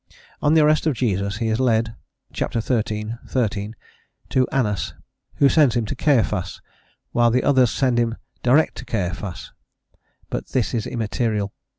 [0.41, 1.93] On the arrest of Jesus, he is led
[2.33, 2.41] (ch.
[2.41, 3.13] xviii.
[3.27, 3.75] 13)
[4.29, 4.95] to Annas,
[5.35, 6.59] who sends him to Caiaphas,
[7.11, 9.51] while the others send him direct to Caiaphas,
[10.31, 11.53] but this is immaterial.